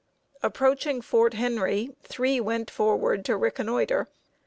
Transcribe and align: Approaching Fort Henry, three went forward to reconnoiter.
Approaching 0.41 0.99
Fort 0.99 1.35
Henry, 1.35 1.91
three 2.01 2.39
went 2.39 2.71
forward 2.71 3.23
to 3.25 3.37
reconnoiter. 3.37 4.07